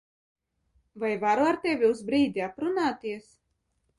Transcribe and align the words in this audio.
Vai 1.01 1.11
varu 1.25 1.43
ar 1.49 1.59
tevi 1.67 1.91
uz 1.95 2.01
brīdi 2.09 2.45
aprunāties? 2.47 3.31